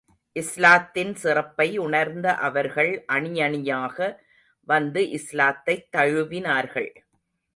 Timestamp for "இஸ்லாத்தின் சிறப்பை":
0.35-1.77